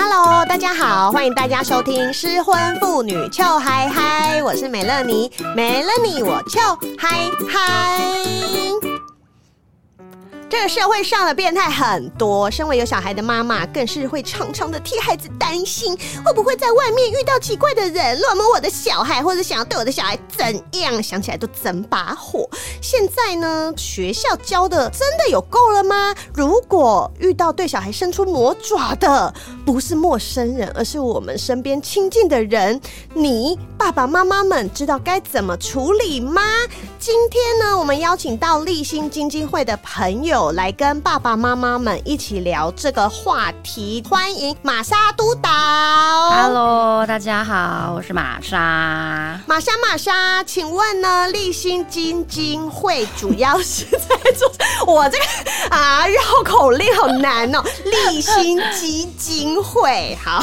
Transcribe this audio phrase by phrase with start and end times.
[0.00, 7.98] Hello，大家好，欢迎大家收听失婚妇女俏嗨嗨，我是美乐妮，没了你我俏嗨嗨。
[10.50, 15.94] 这个社会上的变态很多，身为有小孩的妈妈，更是会常常的替孩子担心，
[16.24, 21.02] 会不会在外面遇到奇怪的人乱摸我的小孩，或者想要对我的小孩怎样？
[21.02, 22.48] 想起来都整把火。
[22.80, 26.14] 现在呢，学校教的真的有够了吗？
[26.32, 29.32] 如果遇到对小孩伸出魔爪的，
[29.66, 32.80] 不是陌生人，而是我们身边亲近的人，
[33.12, 36.40] 你爸爸妈妈们知道该怎么处理吗？
[36.98, 40.37] 今天呢，我们邀请到立新基金会的朋友。
[40.46, 45.50] 来跟爸爸妈妈们一起聊这个话题，欢迎玛莎督导。
[45.50, 49.40] Hello，大家好，我是玛莎。
[49.46, 51.28] 玛莎，玛莎，请问呢？
[51.28, 54.50] 立新基金会主要是在做
[54.86, 55.24] 我这个
[55.76, 57.62] 啊绕口令好难哦。
[57.84, 60.42] 立新基金会，好，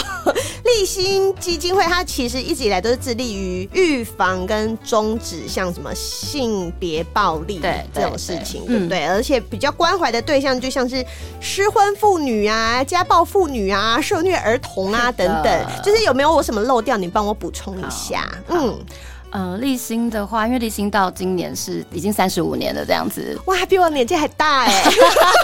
[0.66, 9.08] 立新基金会，它其实一直以来都是致力于预防跟终止像什么性别暴力对这种事情，对不对？
[9.08, 9.85] 而且比较关。
[9.86, 11.06] 关怀的对象就像是
[11.40, 16.98] 失婚妇女啊、家暴妇女啊、受虐儿童啊等等，就是有没有我什么漏掉？
[16.98, 18.28] 你帮我补充一下。
[18.48, 18.84] 嗯。
[19.32, 24.84] 呃，立新的话，因为立新到今年是已经三十五年了，这样子，哇，比我年纪还大哎，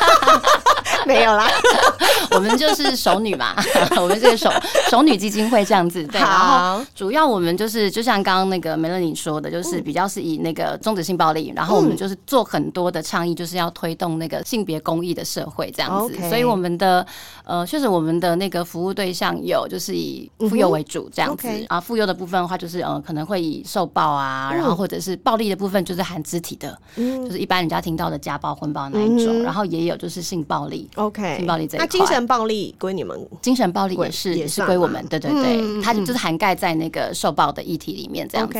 [1.07, 1.47] 没有啦，
[2.31, 3.53] 我们就是熟女嘛，
[3.99, 4.49] 我们这个熟
[4.89, 6.27] 熟女基金会这样子，对，好。
[6.29, 17.05] 然后主要我们就是就像刚刚那个梅乐你说的，就是比较是以那个终止性暴力，嗯、然后我们就是做很多的倡议，就是要推动那个性别公益的社会这样子，嗯、所以我们的
[17.43, 31.85] 呃，确实我们的那个服务对象有就是以妇幼为主这样子、嗯、啊，妇幼的部分的话，就是呃，可能会以受受暴啊，然后或者是暴力的部分，就是含肢体的，嗯，就是一般人家听到的家暴、婚暴那一种，然后也有就是性暴力，OK，性暴力这一块。
[31.85, 38.59] 那精神暴力归你们，精神暴力也是也是归我们，对对对，它就是涵盖在那个受暴的议题里面这样子。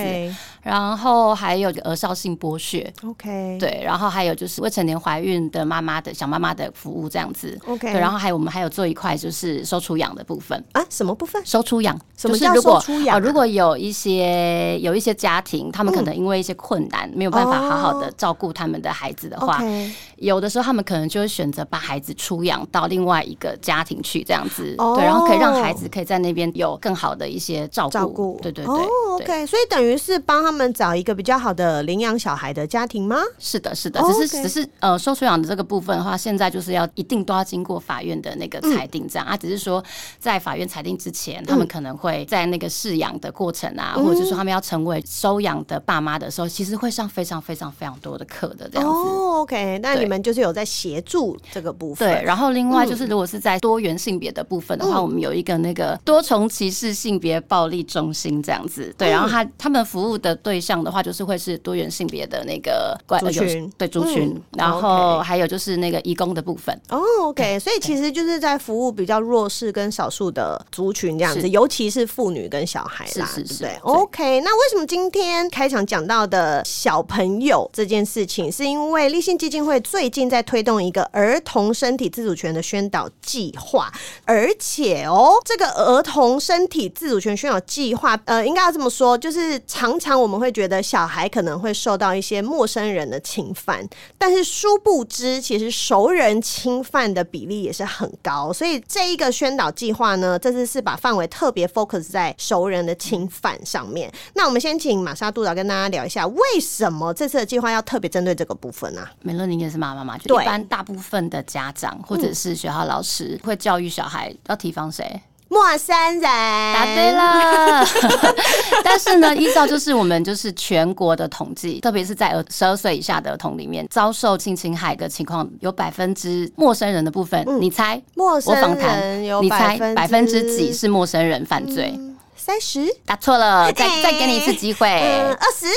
[0.62, 11.42] 然后还有儿少性剥削，OK，对，然后还有就是未成年怀孕的妈妈的小妈妈的服务这样子，OK，对，然后还有我们还有做一块就是收出养的部分啊，什么部分？
[11.46, 13.20] 收出养，什么叫收出养？
[13.20, 15.12] 如果有一些有一些。
[15.22, 33.18] 家庭，他们可能因为一些困难，嗯、没有办法好好的照顾他们的孩子的话，哦 okay、有的时候他们可能就会选择把孩子出养到另外一个家庭去，这样子，哦、对，然后可以让孩子可以在那边有更好的一些照顾，照顾，对对对，哦，OK，对所以等于是帮他们找一个比较好的领养小孩的家庭吗？
[33.38, 39.84] 是的，是的，只是、哦 okay、只是呃，收出养的这个部分的话，现在就是要一定都要经过法院的那个裁定，这样、嗯、啊，只是说
[40.20, 45.82] 在法院裁定之前，他们可能会在那个饲养的过程啊，嗯、或者是说他们要成为收养的。
[45.84, 48.94] 爸妈的时候，其实会上非常非常非常多的课的这样子。
[48.94, 52.11] 哦，OK，那你们就是有在协助这个部分。
[52.14, 58.94] 对，然后另外就是，如果是在多元性别的部分的话，嗯、我们有一个那个多重歧视性别暴力中心这样子。
[58.98, 64.30] 对，然后他他们服务的对象的话，就是会是多元性别的那个族群，对族群。
[64.30, 66.80] 嗯、然后还有就是那个义工的部分。
[66.90, 83.92] 哦，OK，所以其实就是在服务比较弱势跟少数的族群这样子，尤其是妇女跟小孩啦，是是是对，对，OK，那为什么今天开场讲到的小朋友这件事情，是因为立信基金会最近在推动一个儿童身体自主权的宣导计划，
[84.26, 104.12] 而且哦，这个儿童身体自主权宣导计划，呃，应该要这么说，就是常常我们会觉得小孩可能会受到一些陌生人的侵犯，但是殊不知，其实熟人侵犯的比例也是很高，所以这一个宣导计划呢，这次是把范围特别 focus 在熟人的侵犯上面。
[104.34, 106.02] 那我们先请玛莎督导跟大家聊。
[106.06, 109.08] 一下为什么这次的计划要特别针对这个部分呢？
[109.22, 115.22] 美乐你也是妈妈嘛，就一般大部分的家长或者是学校老师会教育小孩要提防谁？
[115.48, 116.22] 陌生人。
[116.22, 117.86] 答对了。
[118.86, 128.02] 但是呢，依照就是我们就是全国的统计，特别是在儿十二岁以下的儿童里面，遭受性侵害的情况有百分之陌生人的部分，你猜？
[128.16, 131.94] 陌生人你猜百分之几是陌生人犯罪？
[132.38, 132.88] 三十？
[133.06, 134.88] 答错了，再 再给你一次机会。
[134.88, 135.68] 二十？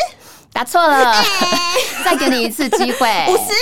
[0.55, 1.13] 答错了，
[2.05, 3.27] 再给你一次机会。
[3.29, 3.53] 五十？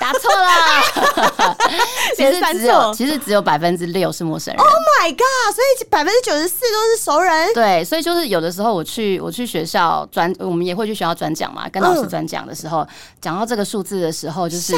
[0.00, 1.54] 答错了，
[2.16, 4.62] 其实只有其实只有百分之六是陌生人。
[4.62, 5.54] Oh my god！
[5.54, 7.52] 所以百分之九十四都是熟人。
[7.54, 12.86] 对，所以就是有的时候我去我去学校转，我们也会去学校转讲嘛，跟老师转讲的时候，
[13.20, 14.74] 讲到这个数字的时候，就是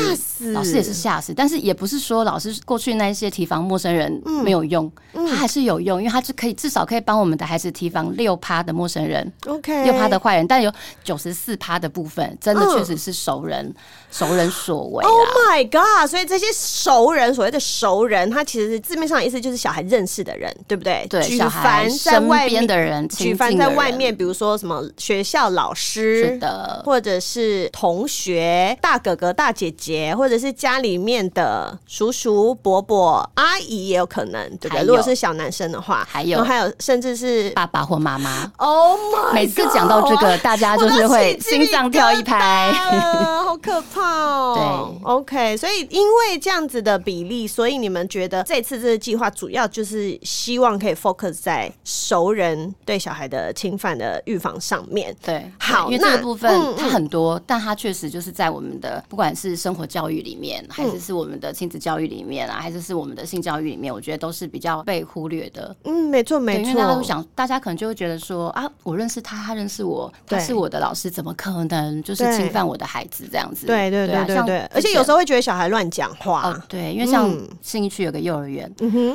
[0.52, 1.32] 老师也是吓死。
[1.34, 10.72] 但是也不是说老师过去那一些提防陌生人没有用，他还是有用，因为他是可以至少可以帮我们的孩子提防六趴的陌生人，OK，六趴的坏人，但有
[11.04, 13.74] 九十四趴的部分真的确实是熟人，
[14.12, 15.02] 熟人所为。
[15.02, 16.10] Oh my god！
[16.10, 21.06] 所以这些熟人，所谓的熟人，他其实是字面上的意思就是小孩认识识的人，对不对？
[21.08, 34.84] 对，举凡在外面的人，举凡在外面，比如说什么学校老师，是的，或者是同学、大哥哥、大姐姐，或者是家里面的叔叔、伯伯、阿姨也有可能，对不对？
[34.84, 38.50] 如果是小男生的话，还有还有，甚至是爸爸或妈妈。
[38.56, 39.32] Oh my！
[39.32, 42.72] 每次讲到这个，大家就是会心脏跳一拍，
[43.62, 44.94] 可怕哦。
[45.00, 55.14] 对，OK，所以因为这样子的比例，所以你们觉得这次这个计划主要就是希望可以 focus 在熟人对小孩的侵犯的预防上面。
[55.22, 65.74] 对，好，因为这个部分它很多，但它确实就是在我们的不管是生活教育里面，还是是我们的亲子教育里面啊，还是是我们的性教育里面，我觉得都是比较被忽略的。
[65.84, 73.66] 嗯，没错没错，因为大家都想，大家可能就会觉得说啊，我认识他，他认识我，他是我的老师，怎么可能就是侵犯我的孩子这样子？
[73.66, 76.50] 对对对对对，而且有时候会觉得小孩乱讲话。
[76.50, 77.30] 哦，对，因为像
[77.60, 78.70] 信义区有个幼儿园，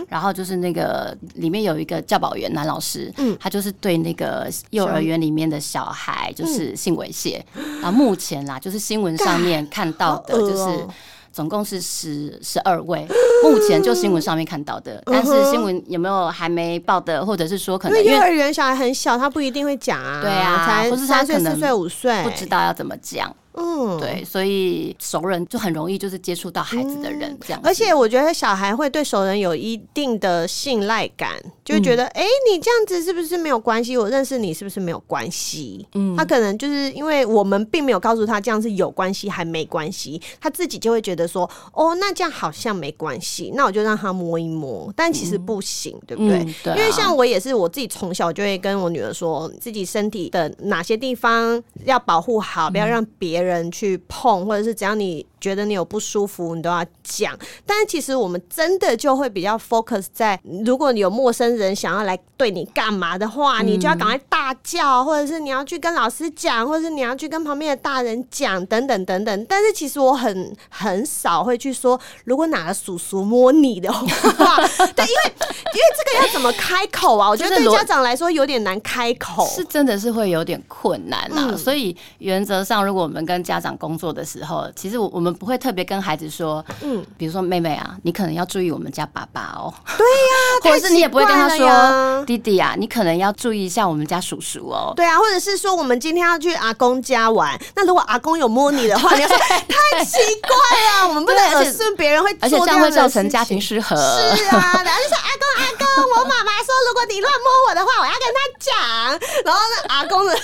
[0.10, 7.42] 然后就是那个里面有一个教保员男老师，嗯，他就是对那个幼儿园里面的小孩就是性猥亵。
[7.82, 10.88] 然后目前啦，就是新闻上面看到的，就是
[11.32, 13.06] 总共是十十二位，
[13.44, 23.34] 目前就新闻上面看到的，但是新闻有没有还没报的，或者是说可能因为幼儿园小孩很小，他不一定会讲啊，对啊，才三岁、四岁、五岁，不知道要怎么讲。
[23.58, 31.32] 嗯，对，所以熟人就很容易就是接触到孩子的人、嗯、这样，而且我觉得小孩会对熟人有一定的信赖感，
[31.64, 33.96] 就会觉得，哎、嗯欸，你这样子是不是没有关系？
[33.98, 35.88] 我认识你是不是没有关系？
[35.94, 46.40] 嗯，他可能就是因为我们并没有告诉他这样是有关系还没关系，他自己就会觉得说，哦，那这样好像没关系，那我就让他摸一摸，但其实不行，嗯、对不对？
[46.40, 53.45] 嗯对啊、因为像我也是，我自己从小就会跟我女儿说，自己身体的哪些地方要保护好，不要让别人。
[53.46, 57.38] 人去碰，或者是只要你觉得你有不舒服，你都要讲。
[57.68, 69.46] 但是其实我们真的就会比较 focus 在，如果你有陌生人想要来对你干嘛的话，嗯、你就要赶快大叫，或者是你要去跟老师讲，或者是你要去跟旁边的大人讲，等等等等。
[69.48, 74.04] 但是其实我很很少会去说，如果哪个叔叔摸你的话，
[74.96, 75.34] 对，因为
[75.76, 77.30] 因为这个要怎么开口啊？
[77.30, 81.50] 我觉得对家长来说有点难开口，是真的是会有点困难啊。
[81.52, 89.74] 嗯、所以原则上，如果我们跟家长工作的时候，其实我我们不会特别跟孩子说，嗯，比如说妹妹啊，你可能要注意我们家爸爸哦。
[89.98, 94.94] 对呀， 或者是你也不会跟他说，弟弟啊，你可能要注意一下我们家叔叔哦。
[94.96, 103.96] 对啊，或者是说我们今天要去阿公家玩，那如果阿公有摸你的话，你要说 太奇怪了，我们不能耳顺别人会，而且这样会造成家庭失和。
[103.96, 108.76] 是啊，然后就说阿公阿公，我妈妈说如果你乱摸我的话，我要跟他讲。
[109.46, 110.36] 然后呢阿公的。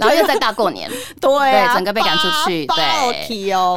[0.00, 0.90] 然后又在大过年，
[1.20, 3.26] 对，对，整个被赶出去，对，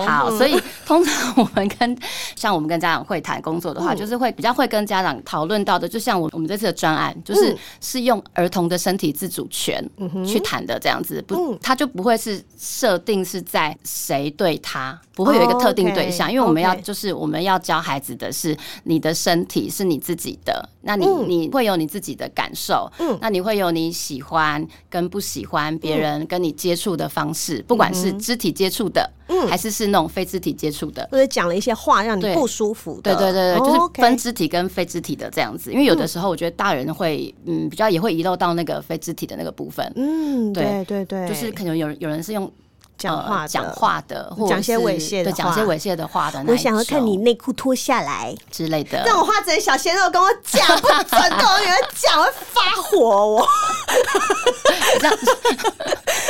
[0.05, 1.97] 好，所以通常我们跟
[2.35, 9.83] 像我们跟家长会谈工作的话，就是会比较会跟家长讨论到的，就像我我们这次的专案，就是是用儿童的身体自主权
[10.25, 35.71] 去谈的这样子，不，他就不会是设定是在谁对他，不会有一个特定对象，因为我们要就是我们要教孩子的是你的身体是你自己的，那你你会有你自己的感受，嗯那你会有你喜欢跟不喜欢别人跟你接触的方式，不管是肢体接触的，嗯，还是是那种非肢体接触的，或者讲了一些话让你不舒服的，对对对对，就是分肢体跟非肢体的这样子。
[35.71, 42.51] 因为有的时候，我觉得大人会，嗯，比较也会遗漏到那个非肢体的那个部分，嗯，对对对，就是可能有有人是用
[42.99, 49.01] 讲话讲话的，或讲些猥亵的，讲些猥亵的话的，我想要看你内裤脱下来之类的。
[49.03, 53.47] 这种话只能小鲜肉跟我讲，不准跟我女儿讲，会发火我。
[54.99, 55.37] 这样子。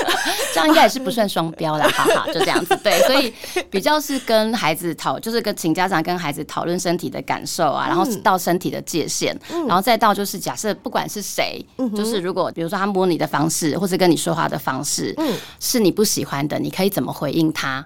[0.54, 2.78] 这样应该也是不算双标啦，哈哈，就这样子。
[2.84, 3.34] 对，所以
[3.70, 9.38] 比较是跟孩子讨，就是跟请家长跟孩子讨论身体的感受啊，然后到身体的界限，
[9.68, 11.64] 然后再到就是假设不管是谁，
[11.96, 15.16] 就是如果比如说他摸你的方式，或者跟你说话的方式，
[15.60, 17.86] 是你不喜欢的，你可以怎么回应他？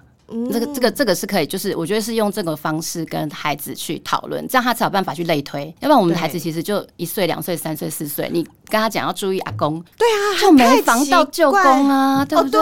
[0.50, 5.66] 这个这个这个是可以，就是我觉得是用这个方式跟孩子去讨论，这样他才有办法去类推。
[5.80, 8.44] 要不然我们的孩子其实就一岁、两岁、三岁、四岁，你。
[8.68, 12.60] 跟他讲要注意阿公，对啊，就没防到舅公啊，对不对？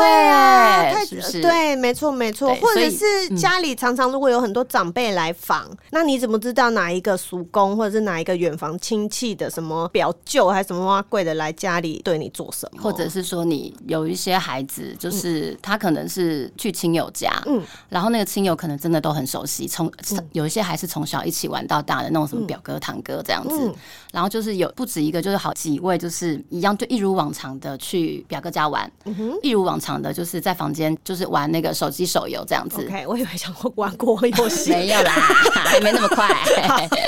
[1.06, 1.40] 是不是？
[1.40, 2.54] 对，没错，没错。
[2.56, 12.82] 或者是家里常常如果有很多长辈来访，那你怎么知道哪一个叔公或者是哪一个远房亲戚的什么表舅还是什么贵的来家里对你做什么？
[12.82, 19.90] 或者是说你有一些孩子，就是他可能是去亲友家，嗯，然后那个亲友可能真的都很熟悉，从
[20.32, 23.72] 有一些还是从小一起玩到大的那种什么表哥堂哥这样子，
[24.12, 25.91] 然后就是有不止一个，就是好几位。
[25.92, 32.84] 会就是一样，就一如往常的去表哥家玩，嗯、一如往常的就是在房间就是玩那个手机手游这样子。
[32.86, 35.12] OK，我以为想玩过游戏， 没有啦，
[35.52, 36.26] 还没那么快。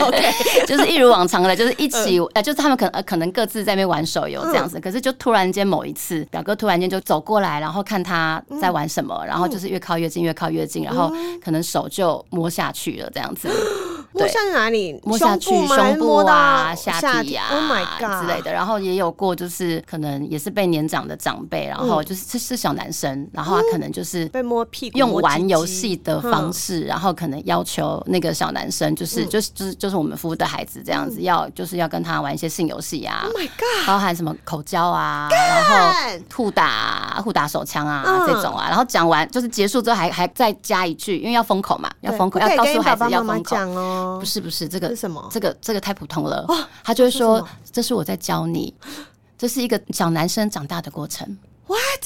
[0.00, 0.32] OK，
[0.68, 4.78] 就是一如往常的，就是一起，呃，就是他们可能呃可能各自在那边玩手游这样子。
[4.78, 11.10] 嗯、可是就突然间某一次，表哥突然间就走过来，然后看他在玩什么，嗯、然后就是越靠越近，越靠越近，然后
[11.42, 13.48] 可能手就摸下去了这样子。
[14.14, 15.00] 摸下去哪里？
[15.02, 18.52] 摸下去胸部啊、下体啊 Oh my God 之类的。
[18.52, 33.24] 然后也有过，就是可能也是被年长的长辈，然后就是是是小男生，然后他可能就是 被摸屁股，用玩游戏的方式，然后可能要求那个小男生，就是就是就是就是我们服务的孩子这样子，要就是要跟他玩一些性游戏啊。
[33.24, 38.68] Oh my God，包含什么口交啊，然后互打互打手枪啊这种啊。
[38.68, 43.56] 然后讲完就是结束之后，还还再加一句，因为要封口嘛，要封口，要告诉孩子要封口。
[43.56, 44.03] 哦。
[44.20, 45.28] 不是不是，这个是什么？
[45.32, 46.46] 这个这个太普通了。
[46.82, 48.74] 他就会说：“这是我在教你，
[49.36, 52.04] 这是一个小男生长大的过程。” What？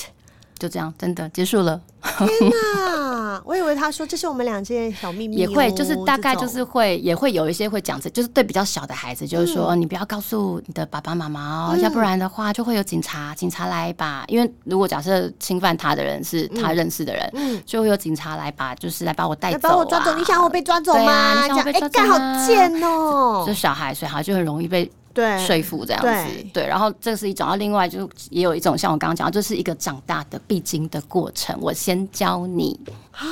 [0.59, 1.81] 就这样，真的结束了。
[2.27, 3.43] 天哪！
[3.45, 20.15] 我以为他说这是我们两件小秘密，也会就是大概就是会也会有一些会讲这，就是对比较小的孩子，就是说你不要告诉你的爸爸妈妈哦，要不然的话就会有警察，警察来把，因为如果假设侵犯他的人是他认识的人，嗯，就会有警察来把，就是来把我带走，把我抓走。
[20.17, 21.43] 你想我被抓走吗？
[21.43, 22.01] 你想我被抓走？
[22.01, 23.45] 哎，干好贱哦！
[23.47, 24.91] 就小孩，所以好像就很容易被。
[25.19, 31.59] 对，说服这样子，对，对，然后这是一种，然后另外就也有一种，像我刚刚讲，这是一个长大的必经的过程。
[31.61, 32.79] 我先教你
[33.11, 33.27] 啊，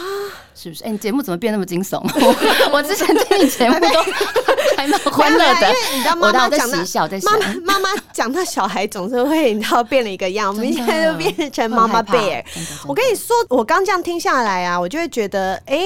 [0.52, 0.82] 是不是？
[0.82, 2.02] 哎，你节目怎么变那么惊悚？
[2.72, 3.86] 我之前听你节目都
[4.76, 12.42] 还蛮欢乐的，因为你知道妈妈在嬉笑，在妈妈妈妈讲到小孩总是会，你知道变了一个样，我们现在就变成妈妈 bear。
[12.88, 15.78] 我跟你说，我刚这样听下来啊，我就会觉得，哎。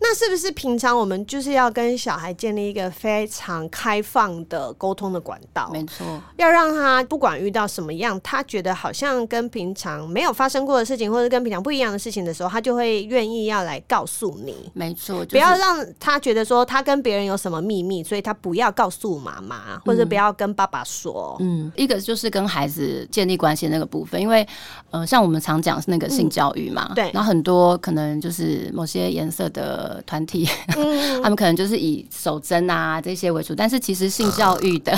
[0.00, 5.70] 那是不是平常我们就是要跟小孩建立一个非常开放的沟通的管道？
[5.72, 14.70] 没错，要让他不管遇到什么样，他觉得好像跟平常没有发生过的事情，或者跟平常不一样的事情的时候，他就会愿意要来告诉你。
[14.74, 21.34] 没错，就是、不要让他觉得说他跟别人有什么秘密，所以他不要告诉妈妈，或者不要跟爸爸说。
[21.40, 24.46] 嗯，一个就是跟孩子建立关系的那个部分，因为
[24.90, 29.93] 呃，像我们常讲是那个性教育嘛，嗯、对，然后很多可能就是某些颜色的。
[30.02, 34.96] 团体，嗯、 他们可能就是以守贞啊这些为主，但是其实性教育的，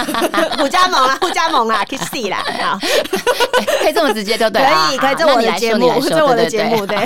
[0.58, 2.78] 互加盟啊，互加盟啊， kiss 啦，
[3.82, 6.96] 可以这么直接就对，可以，可以，这我的节目，这我的节目，对。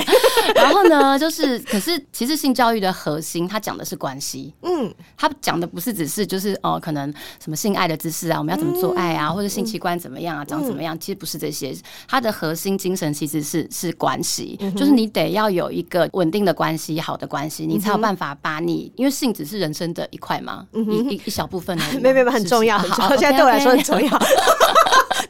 [0.55, 7.11] 然后呢，就是可是其实性教育的核心，它讲的是关系，嗯，它讲的不是只是就是哦，可能
[7.43, 11.73] 什么性爱的知识啊，我们要怎么做爱啊，或者性器官怎么样啊，长怎么样，其实不是这些，
[12.07, 17.65] 它的核心精神其实是是关系，就是你得要有一个稳定的关系，好的关系。
[17.65, 24.19] 你才有办法把你，因为性只是人生的一块嘛，一一一小部分的， 没没没，很重要，很重要，现在对我来说很重要。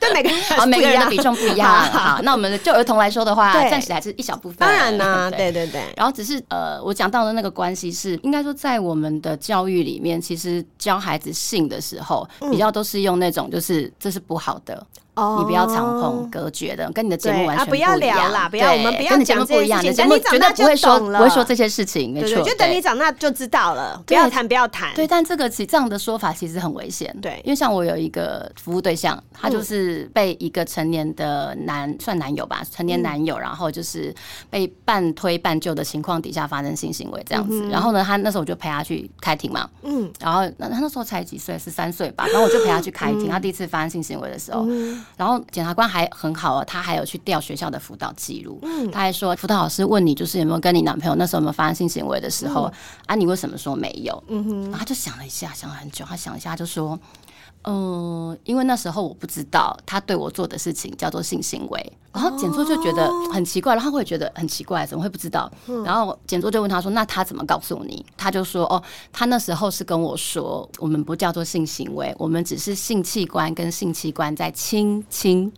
[0.04, 1.70] 对 每个人，每个人的比重不一样。
[1.70, 4.58] 好，那我们就儿童来说的话，暂时还是一小部分。
[4.60, 5.82] 当然呢，对对对。
[5.96, 14.86] 然后只是呃，我讲到的那个关系是，应该说在我们的教育里面，其实教孩子性的时候，比较都是用那种就是这是不好的。
[15.16, 17.94] 哦，你不要常碰，隔绝的，跟你的节目完全不一样。
[18.00, 19.80] 不要聊啦，不要，我们不要跟你节目不一样。
[19.84, 22.42] 的节目绝对不会说不会说这些事情，没错。
[22.42, 24.92] 就等你长大就知道了，不要谈，不要谈。
[24.96, 27.16] 对，但这个其实这样的说法其实很危险。
[27.22, 34.14] 对，因为像我有一个服务对象，他就是被一个成年的男算男友吧，成年男友，然后就是
[34.50, 37.68] 被半推半就的情况底下发生性行为这样子。
[37.70, 43.30] 然后呢，他那时候我就陪他去开庭嘛，嗯，然后那他那时候才几岁，十三岁吧，然后我就陪他去开庭。
[43.30, 44.66] 他第一次发生性行为的时候。
[45.18, 48.60] 然后检察官还很好哦，他还有去调学校的辅导记录。
[48.64, 52.74] 嗯，他还说辅导老师问你，就是有没有跟你男朋友那时候有没有发生性行为的时候，嗯、
[53.08, 54.24] 啊，你为什么说没有？
[54.28, 57.00] 嗯哼，然后他就想了一下，想了很久，他想了一下就说。
[57.66, 65.52] 嗯，因为那时候我不知道他对我做的事情叫做性行为，然后简座就觉得很奇怪，然后会觉得很奇怪，怎么会不知道？
[65.86, 75.52] 然后简座就问他说：“那他怎么告诉你？”他就说：“哦，他那时候是跟我说，我们不叫做性行为，我们只是性器官跟性器官在亲亲。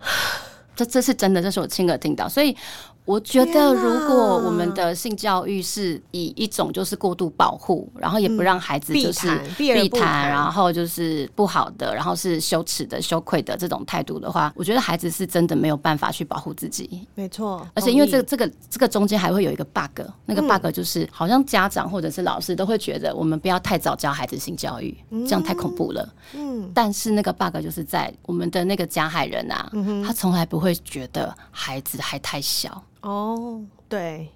[0.76, 2.56] ”这这是真的，这是我亲耳听到，所以。
[3.04, 17.06] 我觉得，如果我们的性教育是以一种就是过度保护，然后也不让孩子就是避谈，然后就是不好的，然后是羞耻的、羞愧的这种态度的话，我觉得孩子是真的没有办法去保护自己。
[17.14, 26.08] 没错，而且因为这个这个这个中间还会有一个 bug，那个 bug 就是好像家长或者是老师都会觉得我们不要太早教孩子性教育，这样太恐怖了。
[26.32, 29.70] 嗯，但是那个 bug 就是在我们的那个加害人啊，
[30.06, 32.82] 他从来不会觉得孩子还太小。
[33.04, 34.28] 哦，对，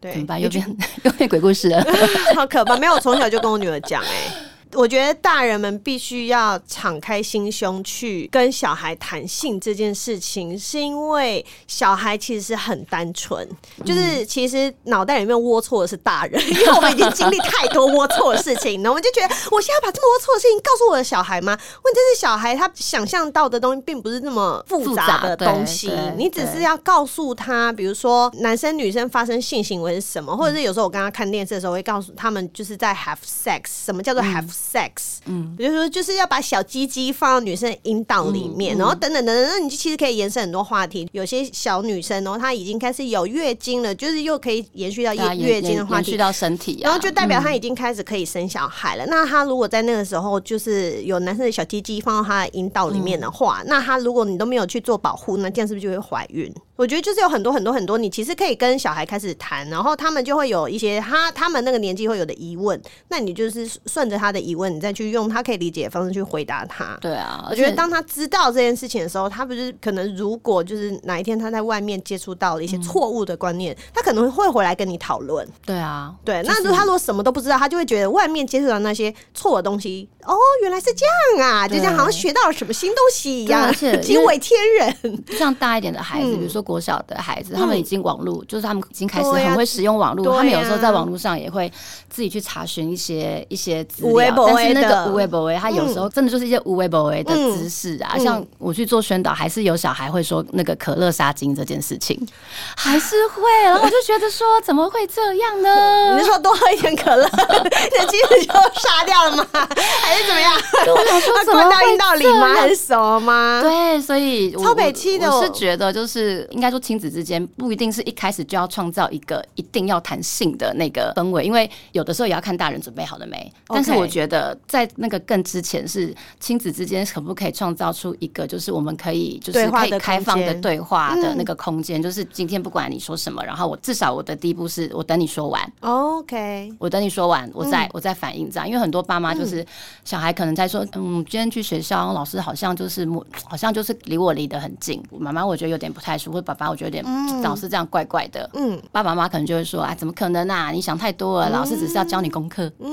[0.00, 0.40] 对，怎么办？
[0.40, 1.84] 又变 又变鬼故事了，
[2.36, 2.76] 好可怕！
[2.76, 4.32] 没有，我从小就跟我女儿讲，哎，
[4.74, 13.46] 我觉得大人们必须要敞开心胸去跟小孩谈性这件事情，是因为小孩其实是很单纯，
[13.84, 21.52] 就是其实脑袋里面龌龊的是大人， 因为我们已经经历太多龌龊的事情，然后我们就觉得我现在把这么龌龊的事情告诉我的小孩吗？
[21.84, 35.18] 问题是小孩他想象到的东西并不是那么复杂的东西，你只是要告诉他，比如说男生女生发生性行为是什么，或者是有时候我跟他看电视的时候，会告诉他们就是在 have sex，什么叫做 have sex？
[35.26, 41.08] 嗯，比如说就是要把小鸡鸡放到女生的阴道里面，然后等等等等，那你就其实可以延伸很多话题。
[41.12, 49.04] 有些小女生，然后她已经开始有月经了，就是又可以延续到月月经的话题，延续到身体，然后就代表她已经开始可以生小孩了。
[49.06, 56.52] 那她如果在那个时候就是有男生的小鸡鸡放到她的阴道里面的话，那她如果你都没有去做保护，那这样是不是就会怀孕？
[56.82, 66.98] 我觉得就是有很多很多很多，你其实可以跟小孩开始谈，然后他们就会有一些他他们那个年纪会有的疑问，那你就是顺着他的疑问，你再去用他可以理解的方式去回答他。
[67.00, 75.48] 对啊，我觉得当他知道这件事情的时候，他不是可能如果就是哪一天他在外面接触到了一些错误的观念，嗯、他可能会回来跟你讨论。
[75.64, 81.06] 对啊，对，那如果他如果什么都不知道，他就会觉得外面接触到那些错的东西，哦，原来是这
[81.38, 83.72] 样啊，就像好像学到了什么新东西一样，
[84.02, 85.22] 惊为天人。
[85.38, 87.54] 像大一点的孩子，嗯、比如说国小的孩子。
[87.54, 90.36] 他们已经网络，就是他们已经开始很会使用网络。
[90.36, 91.70] 他们有时候在网络上也会
[92.08, 94.34] 自己去查询一些一些资料。
[94.46, 98.16] 但是那个无微不微，他有时候真的就是一些无微不微的知识啊。
[98.18, 102.18] 像我去做宣导，还是有小孩会说那个可乐杀精这件事情，
[102.76, 103.42] 还是会。
[103.64, 106.14] 然后我就觉得说，怎么会这样呢？
[106.14, 109.46] 你是说多喝一点可乐， 那精子就杀掉了吗？
[110.02, 110.52] 还是怎么样？
[110.86, 112.54] 我想说，怎么会阴道里吗？
[112.54, 113.60] 还是什么吗？
[113.62, 117.42] 对，所以超北七的，我是觉得就是应该说亲子之间。
[117.58, 123.52] 不一定是一开始就要创造一个一定要谈性的那个氛围，因为有的时候也要看大人准备好了没。
[123.66, 138.68] 但是我觉得在那个更之前，是亲子之间可不可以创造出一个，就是我们可以就是可以开放的对话的那个空间，就是今天不管你说什么，然后我至少我的第一步是我等你说完，OK，我等你说完，我再我再反应这样。
[138.68, 139.64] 因为很多爸妈就是
[140.04, 143.08] 小孩可能在说，嗯，今天去学校，老师好像就是
[143.44, 147.42] 好像就是离我离得很近，妈妈我觉得有点不太舒服，或爸爸我觉得有点。
[147.42, 150.70] 老师这样怪怪的，嗯，爸爸妈妈可能就会说，啊，怎么可能啊？
[150.70, 152.90] 你想太多了，老师只是要教你功课，嗯，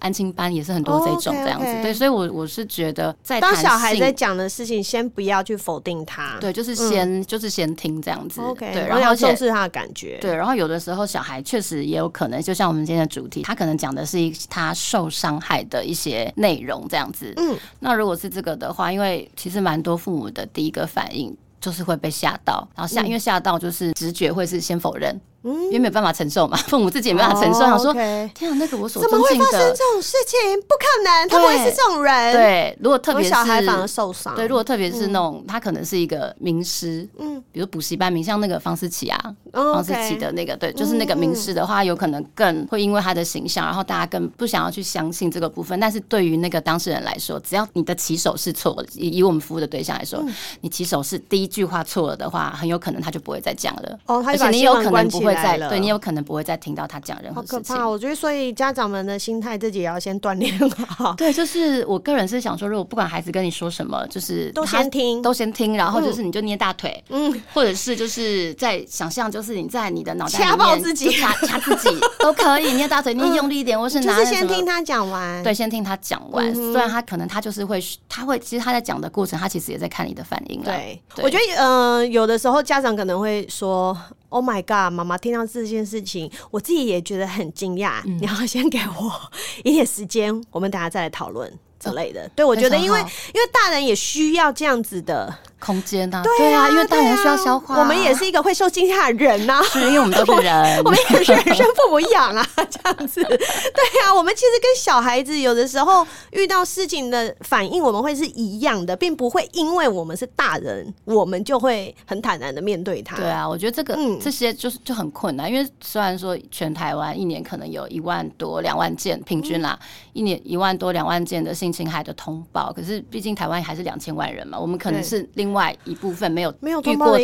[0.00, 21.36] 安亲班也是很多这种这样子，对，所以，我我是觉得，在当小孩在讲的事情，先不要去否定他，对，就是先就是先听这样子，OK，对，然后要重视他的感觉，对，然后有的时候小孩确实也有可能，就像我们今天的主题，他可能讲的是一他受伤害的一些内容这样子，嗯，那如果是这个的话，因为其实蛮多父母的第一个反应。
[21.64, 25.18] 就是会被吓到，然后吓，因为吓到就是直觉会是先否认。
[25.44, 27.60] 因为没有办法承受嘛， 父母自己也没办法承受。
[27.60, 30.60] 想说，天啊，那个我所怎么会发生这种事情？
[30.62, 32.32] 不可能，他不会是这种人。
[32.32, 34.34] 对，如果特别是小孩反而受伤。
[34.34, 45.78] 对，如果特别是那种他可能是一个名师，嗯，比如补习班名，像那个方思琪啊，方思琪的那个，对，就是那个名师的话，有可能更会因为他的形象，然后大家更不想要去相信这个部分。
[45.78, 50.24] 但是对于那个当事人来说，只要你的起手是错了，以以我们服务的对象来说，
[50.60, 53.98] 你起手是第一句话错了的话，很有可能他就不会再讲了。
[54.06, 56.24] 哦，而且你有可能不会再，对你有可能。
[56.24, 57.58] 不会再听到他讲任何事情。
[57.58, 57.86] 好可怕！
[57.86, 61.12] 我觉得，所以家长们的心态自己也要先锻炼好。
[61.18, 76.54] 对，就是我个人是想说，如果不管孩子跟你说什么，就是都先听，都先听，然后就是你就捏大腿，嗯，或者是就是在想象，就是你在你的脑袋掐爆自己，掐掐自己 都可以，捏大腿，捏用力一点，或是拿就是先听他讲完，对，先听他讲完。
[76.54, 80.62] 虽然他可能他就是会，他会其实他在讲的过程，他其实也在看你的反应。
[80.62, 83.94] 对，我觉得呃，有的时候家长可能会说。
[84.30, 84.92] Oh my god！
[84.92, 88.02] 妈妈听到这件事情，我自己也觉得很惊讶。
[88.04, 89.10] 嗯、你要先给我
[89.64, 92.26] 一点时间，我们等下再来讨论之类的。
[92.26, 95.34] 哦、对，我觉得因为因为大人也需要这样子的。
[95.58, 97.78] 空间呐，对啊，因为大人需要消化。
[97.78, 103.22] 我们也是一个会受惊吓的人呐，是因为我们都是人， 我们也是人生父母养啊， 这样子。
[103.22, 113.16] 对啊，我们其实跟小孩子有的时候遇到事情的反应，我们会是一样的，并不会因为我们是大人，我们就会很坦然的面对他。
[113.16, 119.78] 对啊，我觉得这个这些就是就很困难，因为虽然说全台湾一年可能有一万多两万件平均啦，
[120.12, 127.18] 一年一万多两万件的性侵害的通报，可是毕竟台湾还是两千万人嘛，我们可能是另外一部分没有没有遇过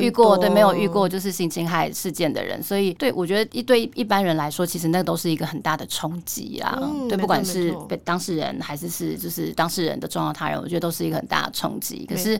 [0.00, 6.78] 遇过对没有遇过就是性侵害事件的人，所以对我觉得一对一般人来说，其实那都是一个很大的冲击啊。
[6.82, 12.06] 嗯、对，不管是被当事人还是是就是当事人的重要他人，我觉得都是一个很大的冲击。
[12.06, 12.38] 可是。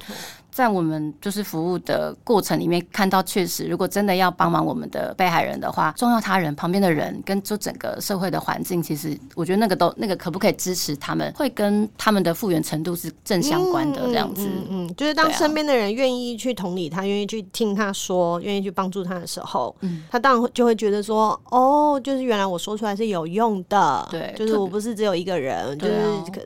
[0.52, 14.46] 在我们就是服务的过程里面，看到确实，如果真的要帮忙我们的被害人的话，重要他人旁边的人跟就整个社会的环境，其实我觉得那个都那个可不可以支持他们，会跟他们的复原程度是正相关的这样子。
[14.46, 25.94] 嗯，嗯，嗯，就是当身边的人愿意去同理他，愿意去听他说，愿意去帮助他的时候，嗯，他当然就会觉得说，哦，就是原来我说出来是有用的，对，就是我不是只有一个人，就是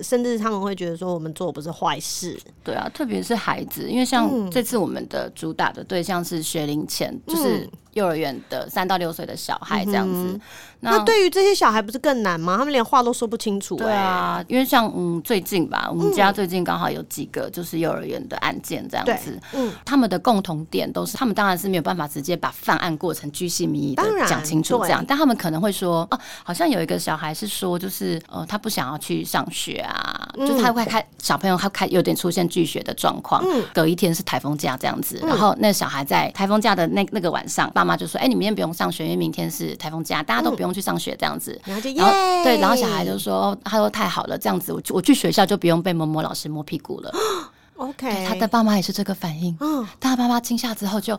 [0.01, 3.96] 甚至他们会觉得说，我们做的不是坏事，对啊，特别是孩子。
[3.97, 7.67] 因为像这次我们的主打的对象是学龄前，就是。
[7.97, 10.41] 幼儿园的三到六岁的小孩这样子，嗯、
[10.81, 12.59] 那，那对于这些小孩不是更难吗？
[12.59, 13.85] 他们连话都说不清楚，欸。
[13.85, 41.59] 对啊，因为像嗯最近吧，我们家最近刚好有几个就是幼儿园的案件这样子，嗯，他们的共同点都是，他们当然是没有办法直接把犯案过程巨细靡遗的讲清楚这样，但他们可能会说，哦、啊，好像有一个小孩是说，就是呃，他不想要去上学啊，嗯、就是他会开小朋友他开有点出现拒学的状况，嗯，隔一天是台风假这样子，然后那小孩在台风假的那那个晚上，爸妈就说：“哎、欸，你明天不用上学，因为明天是台风假，大家都不用去上学，这样子。
[41.66, 42.12] 嗯”然后，然后
[42.44, 47.11] 对，然后小孩就说：“他说太好了，这样子我我去学校就不用被某某老师摸屁股了。”
[47.77, 49.55] OK，他的爸妈也是这个反应。
[49.61, 51.18] 嗯，但他爸妈惊吓之后就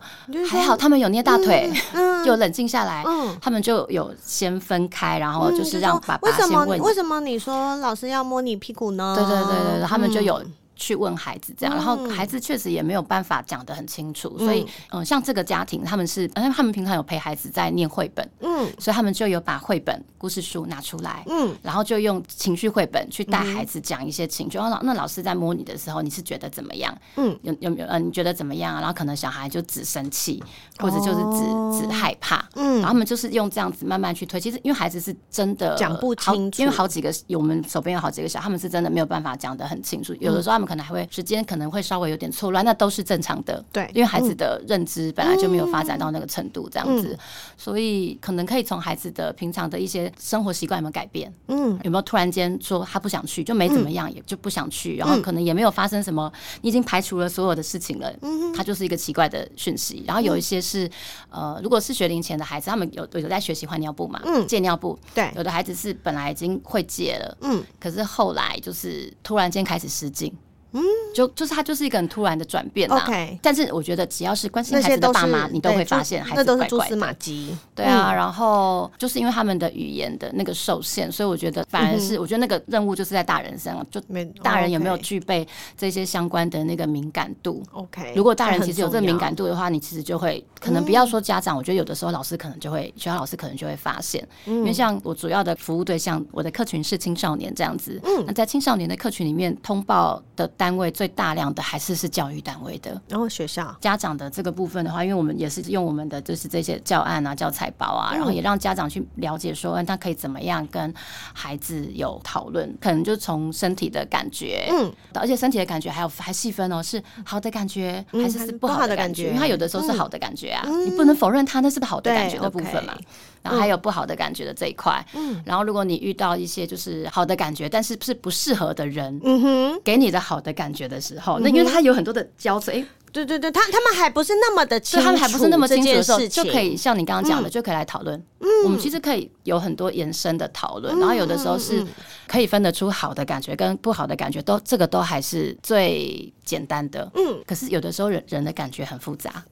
[0.49, 3.03] 还好，他们有捏大腿，嗯， 就冷静下来。
[3.05, 6.87] 嗯，他们就有先分开，然后就是让爸爸先问：“为什么？
[6.87, 10.41] 为什么你说老师要摸你屁股呢？”对对对对，他们就有。
[10.77, 14.61] 去问孩子这样，然后孩子确实也没有办法讲得很清楚，嗯、所以
[14.91, 24.57] 嗯、呃，像这个家庭，他们是，嗯，他们平常有陪孩子在念绘本，嗯，所以他们就有把绘本故事书拿出来，嗯，然后就用情绪绘本去带孩子讲一些情绪。
[24.57, 26.95] 然后、嗯、那老师在摸你的时候，你是觉得怎么样？
[27.15, 27.87] 嗯，有有没有？
[27.87, 28.75] 呃，你觉得怎么样？
[28.75, 30.43] 然后可能小孩就只生气，
[30.77, 34.39] 或者就是只、哦、只害怕，嗯，然后他们就是用这样子慢慢去推。
[34.39, 40.13] 其实因为孩子是真的讲不清楚，因为好几个，我们手边有好几个小孩，他们是真的没有办法讲得很清楚。
[40.19, 41.37] 有的时候他们可能还会时间。
[41.47, 43.63] 可能会稍微有点错乱，那都是正常的。
[43.71, 47.19] 对，因为孩子的认知本来就没有发展到那个程度，这样子，嗯、
[47.55, 51.33] 所以可能可以从孩子的平常的一些生活习惯有没有改变？
[51.47, 56.29] 嗯，有没有突然间说他不想去，就没怎么样，也就不想去，嗯、然后可能也没有发生什么，
[56.61, 58.13] 你已经排除了所有的事情了。
[58.21, 60.03] 嗯，他就是一个奇怪的讯息。
[60.05, 60.89] 然后有一些是，
[61.29, 64.19] 呃，如果是学龄前的孩子，他们有有在学习换尿布嘛？
[64.25, 64.99] 嗯，戒尿布。
[65.13, 70.33] 对，有的孩子是本来已经会戒了，嗯，可是后来就是突然间开始失禁。
[70.73, 72.97] 嗯，就就是他就是一个很突然的转变啦。
[72.97, 76.57] OK，但是我觉得只要是关心孩子的爸妈，你都会发现孩子怪怪的。
[76.63, 77.57] 那都是蛛丝马迹。
[77.73, 84.01] 对啊，然后就是因为他们的语言的那个受限，所以我觉得反而是我觉得那个任务就是在大人身上，就
[84.41, 97.99] 大人有没有具备这些相关的那个敏感度？OK，如果大人其实有这个敏感度的话，你其实就会可能不要说家长，我觉得有的时候老师可能就会学校老师可能就会发现，因为像我主要的服务对象，我的客群是青少年这样子。
[98.03, 103.73] 嗯，那在青少年的客群里面，通报的单位最大量的还是是教育单位的，然后学校。
[103.79, 110.93] 家长的这个部分的话，因为我们也是用我们的就是这些教案啊、教材包啊，然后也让家长去了解说，嗯，他可以怎么样跟
[111.31, 119.27] 孩子有讨论，可能就从身体的感觉，嗯，而且身体的感觉还有还细分哦，是好的感觉还是是不好的感觉？
[119.27, 122.97] 因为他有的时候是好的感觉啊，你不能否认他那是不好的感觉的部分嘛。
[123.43, 138.21] 然后还有不好的感觉的这一块，嗯，然后如果你遇到一些就是好的感觉，但是是不适合的人，嗯哼，给你的好的感觉的时候，那因为它有很多的交错，哎，对对对，他他们还不是那么的清楚，他们还不是那么清楚的时候，就可以像你刚刚讲的，就可以来讨论。
[138.39, 141.83] 嗯，我们其实可以有很多延伸的讨论，然后有的时候是
[142.27, 147.09] 可以分得出好的感觉跟不好的感觉，都这个都还是最简单的。
[147.15, 149.43] 嗯，可是有的时候人人的感觉很复杂，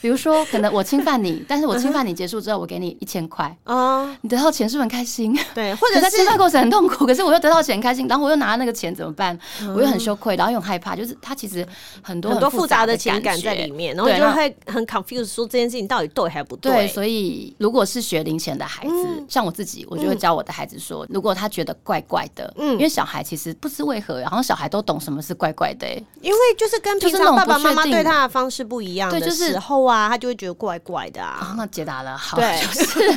[0.00, 3.54] 比如说可能我侵犯你，但是我侵犯你结束之后，我给你一千块。
[3.64, 5.38] 啊，你得到钱是不是很开心？
[5.54, 9.38] 对， 或者在侵犯过程很痛苦，可是我又得到钱很开心，然后我又拿那个钱怎么办？
[9.76, 11.66] 我又很羞愧，然后又很害怕，就是他其实
[12.00, 16.72] 很多很多复杂的情感在里面，然后就会很 confused，说这件事情到底对还是不对？
[16.72, 18.22] 对，所以如果是学。
[18.22, 31.48] 龄前的孩子，嗯、像我自己，我就会教我的孩子说，嗯、如果他觉得怪怪的，嗯，因为小孩其实不知为何，然后小孩都懂什么是怪怪的，欸，因为就是跟平常爸爸妈妈对他的方式不一样的时候啊，他就会觉得怪怪的啊。
[31.50, 33.16] 哦、 那解答了，好，对，就是。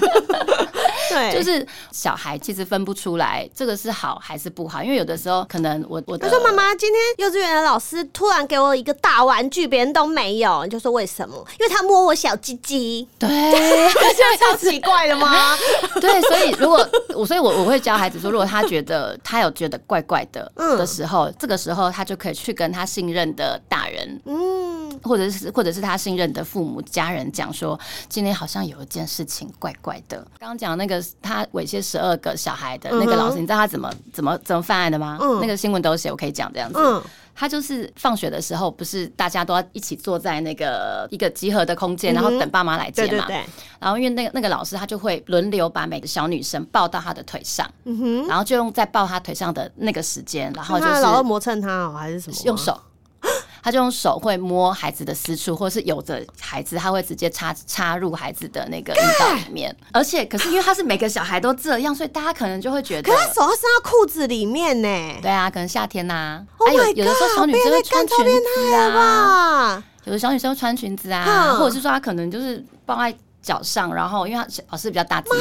[1.10, 11.36] 对，就是小孩其实分不出来这个是好还是不好，因为有的时候可能我我他说妈妈，今天幼稚园的老师突然给我一个大玩具，别人都没有，你就说为什么？
[11.60, 13.28] 因为他摸我小鸡鸡，对，
[14.16, 15.56] 这超奇怪的吗？
[16.02, 27.80] 对，所以如果我，所以我我会教孩子说，如果他觉得他有觉得怪怪的的时候，嗯、这个时候他就可以去跟他信任的大人，嗯，或者是或者是他信任的父母家人讲说，
[28.10, 30.18] 今天好像有一件事情怪怪的。
[30.40, 35.18] 刚刚讲那个他猥亵十二个小孩的那个老师，嗯、你知道他怎么怎么怎么犯案的吗？
[35.22, 36.80] 嗯、那个新闻都写，我可以讲这样子。
[36.80, 37.02] 嗯
[37.38, 43.10] 他就是放学的时候，不是大家都要一起坐在那个一个集合的空间，然后等爸妈来接嘛。
[43.10, 43.46] 对对对。
[43.78, 47.70] 然后因为那个那个老师，他就会轮流把每个小女生抱到他的腿上。
[48.30, 52.38] 然后就用在抱他腿上的那个时间，然后就是老磨蹭他哦，还是什么？
[52.46, 52.80] 用手。
[53.66, 64.88] 他就用手会摸孩子的私处，或是有的孩子他会直接插插入孩子的那个阴道里面，而且可是因为他是每个小孩都这样，所以大家可能就会觉得，可是他手要伸到裤子里面呢？
[65.20, 73.12] 对啊，可能夏天呐、啊，哎、oh 啊、有有的时候小女生会穿裙子啊，有的小女生会穿裙子啊，或者是说她可能就是抱在。
[73.46, 75.38] 脚上，然后因为他老师比较大只嘛，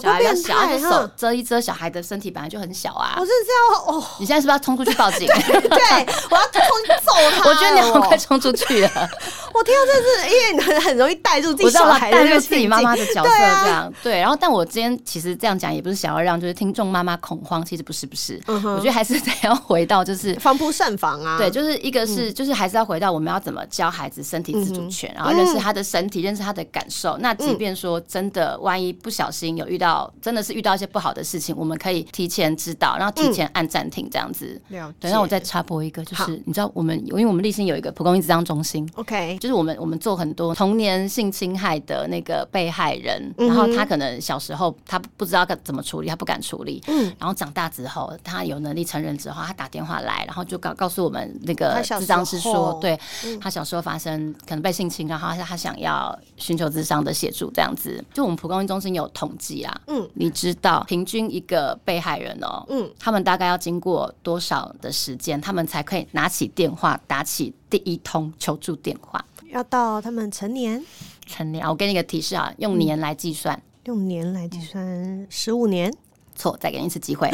[0.00, 3.16] 小孩比较小，他的手遮一遮小孩的身体，本来就很小啊。
[3.20, 5.28] 我是这样哦，你现在是不是要冲出去报警？
[5.28, 7.50] 对，对，我要冲去揍他。
[7.50, 8.90] 我觉得你好快冲出去了。
[9.52, 13.92] 我听到这是，因为你很很容易带入自己小孩，带入自己妈妈的角色这样。
[14.02, 21.36] 对，然后但我今天其实这样讲也不是想要让就是听众妈妈恐慌，其实不是不是，我觉得还是得要回到就是防不胜防啊。
[21.36, 27.16] 对，就是一个是就是还是要回到我们要怎么教孩子身体自主权，然后认识他的身体，认识他的感受。
[27.18, 28.00] 那即便说。
[28.06, 34.60] 真的，万一不小心有遇到，真的是遇到一些不好的事情，我们可以提前知道，然后提前按暂停这样子。
[34.68, 58.04] 嗯、对，那我再插播一个，就是你知道，我们因为我们立新有一个蒲公英智商中心，OK，就是我们我们做很多童年性侵害的那个被害人，然后他可能小时候他不知道该怎么处理，他不敢处理，嗯，然后长大之后他有能力成人之后，他打电话来，然后就告告诉我们那个智商师说，对、嗯、他小时候发生可能被性侵，然后他想要寻求智商的协助这样子。
[58.12, 69.24] 就我们蒲公英中心有统计啊，嗯，你知道平均一个被害人哦，嗯，他们大概要经过多少的时间，他们才可以拿起电话打起第一通求助电话？
[69.50, 70.84] 要到他们成年，
[71.26, 71.66] 成年。
[71.66, 75.90] 我给你一个提示啊，用年来计算，用年来计算，十五年？
[76.34, 77.30] 错，再给你一次机会，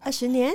[0.00, 0.52] 二十年？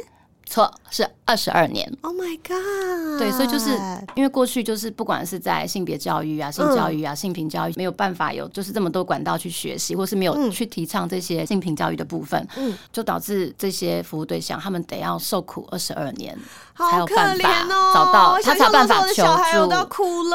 [0.52, 1.90] 错，是二十二年。
[2.02, 3.18] Oh my god！
[3.18, 3.70] 对，所以就是
[4.16, 16.38] 因为过去就是不管是在性别教育啊、性教育啊、性平教育，没有办法有就是这么多管道去学习，或是没有去提倡这些性平教育的部分，嗯，就导致这些服务对象他们得要受苦二十二年，
[16.78, 17.50] 才有办法
[17.94, 19.70] 找到他才有办法求助。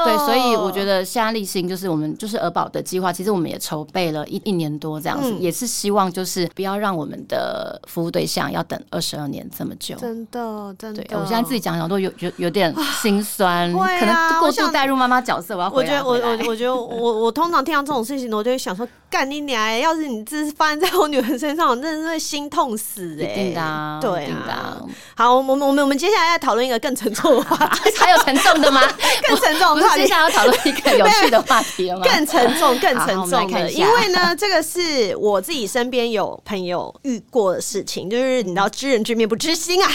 [0.04, 9.96] 对，所以我觉得现在立新就是我们就是儿保的计划，其实我们也筹备了一一年多这样子，也是希望就是不要让我们的服务对象要等二十二年这么久。
[9.96, 15.56] 真的，真的，我现在自己讲讲都有有有点心酸， 可能过度带入妈妈角色。
[15.56, 19.78] 我要，我觉得，我我我觉得，我我通常听到这种事情，我就会想说，干你娘！
[19.80, 23.24] 要是你这是发生在我女儿身上，我真的是会心痛死哎！
[23.24, 24.76] 一定的，对啊。
[25.14, 28.82] 好，我们我们我们接下来要讨论一个更沉重的话题， 还有沉重的吗？
[29.26, 32.04] 更沉重的话题，接下来要讨论一个有趣的话题了吗？
[32.04, 39.90] 更沉重，更沉重的，因为呢，这个是我自己身边有朋友遇过的事情，就是你知道，知人知面不知心啊，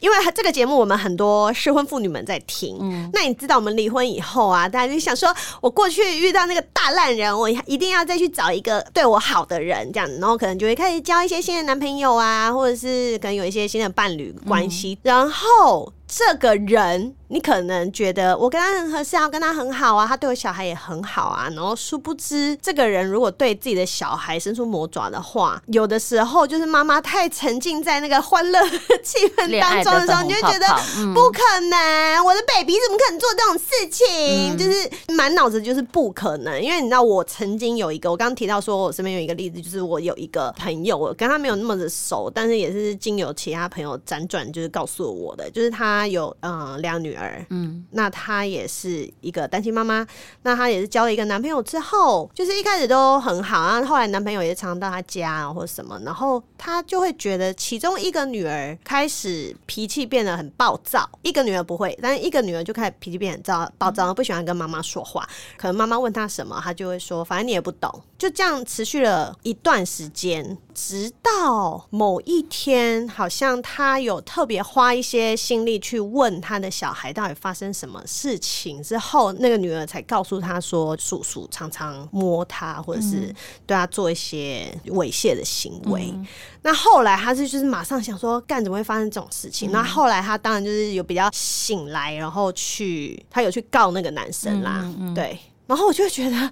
[0.00, 0.16] 因为。
[0.34, 15.73] 这个节目我们很多适婚妇女们在听，嗯，那你知道我们离婚以后啊，大家就想说，我过去遇到那个大烂人，我一定要再去找一个对我好的人，这样，然后可能就会开始交一些新的男朋友啊，或者是可能有一些新的伴侣关系，嗯，然后。
[15.74, 21.48] Paul 这个人，你可能觉得我跟他很合适啊，跟他很好啊，他对我小孩也很好啊。
[21.56, 28.60] 然后殊不知，这个人如果对自己的小孩伸出魔爪的话，有的时候就是妈妈太沉浸在那个欢乐
[29.02, 30.66] 气氛当中的时候，你就觉得
[31.12, 34.56] 不可能，我的 baby 怎么可能做这种事情？
[34.56, 36.62] 就是满脑子就是不可能。
[36.62, 46.03] 因为你知道，我曾经有一个，我刚刚提到说我身边有一个例子，就是我有一个朋友，我跟他没有那么的熟，但是也是经由其他朋友辗转就是告诉我的，就是他。
[46.04, 50.06] 她有嗯两女儿，嗯，那她也是一个单亲妈妈。
[50.42, 65.26] 那她也是交了一个男朋友之后，就是一开始都很好，然后后来男朋友也常常到她家啊或者什么，然后她就会觉得其中一个女儿开始脾气变得很暴躁，一个女儿不会，但是一个女儿就开始脾气变得很躁暴躁，不喜欢跟妈妈说话。
[65.56, 68.02] 可能妈妈问她什么，她就会说，反正你也不懂。
[68.18, 75.78] 就这样持续了一段时间，直到某一天，好像她有特别花一些心力。
[75.84, 83.34] 去问他的小孩到底发生什么事情之后，那个女儿才告诉他说，叔叔常常摸他，或者是
[83.66, 86.10] 对他做一些猥亵的行为。
[86.12, 86.26] 嗯、
[86.62, 89.70] 那后来他是就是马上想说，干怎么会发生这种事情？
[89.70, 95.38] 嗯、那后来他当然就是有比较醒来，然后去他有去告那个男生啦，对。
[95.66, 96.50] 然后我就觉得。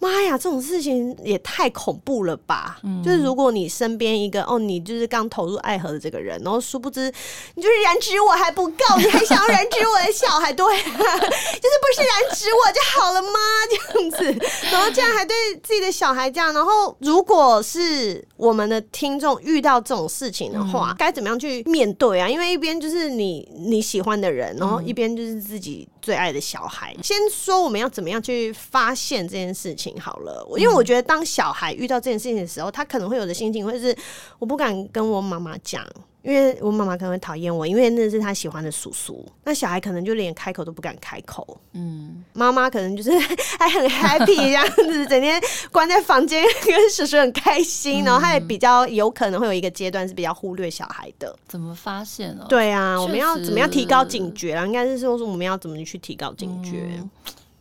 [0.00, 2.78] 妈呀，这种事情也太恐怖了吧！
[2.84, 7.12] 嗯、就是如果你身边一个哦，你就是刚投入爱河的这个人，然后殊不知
[7.54, 13.30] 你就是染指我还不够，你还想要染指我的小孩，对、啊， 就是不是染指我就好了吗？
[13.68, 15.34] 这样子， 然后这样还对
[15.64, 22.28] 自己的小孩这样，然后如果是我们的听众遇到这种事情的话，该、嗯、怎么样去面对啊？
[22.28, 26.94] 因为一边就是你你喜欢的人，然后一边就是自己最爱的小孩。
[27.02, 29.87] 先说我们要怎么样去发现这件事情。
[30.00, 33.96] 好了，因为我觉得当小孩遇到这件事情的时候，他可能会有的心情会是
[34.38, 35.86] 我不敢跟我妈妈讲，
[36.22, 39.24] 因为我妈妈可能会讨厌我，因为那是他喜欢的叔叔。
[39.44, 41.58] 那小孩可能就连开口都不敢开口。
[41.72, 43.10] 嗯，妈妈可能就是
[43.58, 51.34] 还很 happy 这样子，整天关在房间跟叔叔很开心，然后他也比较有可能会有一个阶段是比较忽略小孩的。
[51.46, 52.44] 怎么发现呢？
[52.48, 54.66] 对啊，我们要怎么样提高警觉啊？
[54.66, 56.88] 应该是说说我们要怎么去提高警觉。
[56.98, 57.10] 嗯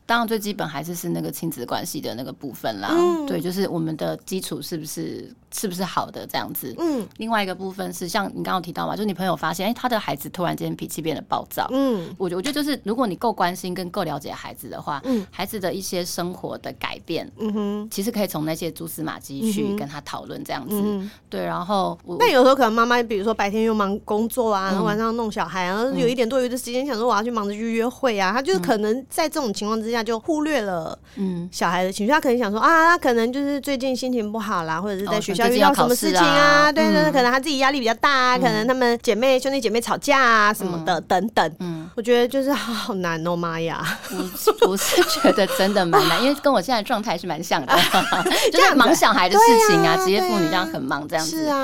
[0.08, 2.90] 当然，最基本还是是那个亲子关系的那个部分啦。
[2.92, 6.74] 嗯、对，就是我们的基础是不是是不是好的这样子。
[6.80, 7.06] 嗯。
[7.18, 11.68] 另外一个部分是像你刚刚提到嘛，就是你朋友发现，哎、欸，他的孩子突然间脾气变得暴躁。
[11.72, 12.16] 嗯。
[12.18, 20.82] 我觉我觉得就是，如果你够关心跟够了解孩子的话，嗯，孩子的一些生活的改变，嗯哼，其实可以从那些蛛丝马迹去跟他讨论这样子。
[20.82, 29.97] 嗯、对，然后那有时候可能妈妈，比如说白天又忙工作啊，然后晚上弄小孩，然后有一点多余的时间，想说我要去忙着去约会啊，他就是可能在这种情况之下。
[30.04, 41.56] 就忽略了嗯小孩的情绪，他可能想说啊，他可能就是最近心情不好啦，或者是在学校遇到什么事情啊，对对，可能他自己压力比较大啊，可能他们姐妹兄弟姐妹吵架啊什么的等等。
[41.60, 43.98] 嗯，我觉得就是好难哦，妈呀！
[44.12, 47.74] 我我是觉得真的蛮难， 因为跟我现在状态是蛮像的，
[48.52, 51.44] 就是忙小孩的事情啊，职业妇女这样很忙这样子。
[51.44, 51.58] 是啊。